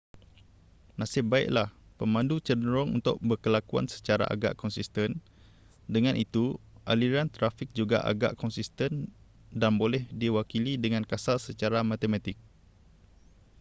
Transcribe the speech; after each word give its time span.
nasib 0.99 1.25
baiklah 1.33 1.69
pemandu 2.01 2.35
cenderung 2.47 2.89
untuk 2.97 3.15
berkelakuan 3.29 3.85
secara 3.95 4.25
agak 4.35 4.53
konsisten 4.61 5.09
dengan 5.95 6.15
itu 6.25 6.45
aliran 6.91 7.27
trafik 7.35 7.69
juga 7.79 7.97
agak 8.11 8.33
konsisten 8.41 8.91
dan 9.61 9.71
boleh 9.81 10.03
diwakili 10.21 10.73
dengan 10.85 11.03
kasar 11.11 11.37
secara 11.47 11.79
matematik 11.91 12.33